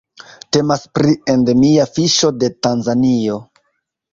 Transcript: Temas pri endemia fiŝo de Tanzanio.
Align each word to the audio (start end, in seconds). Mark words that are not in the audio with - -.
Temas 0.55 0.85
pri 0.99 1.13
endemia 1.35 1.85
fiŝo 1.91 2.33
de 2.45 2.51
Tanzanio. 2.67 3.37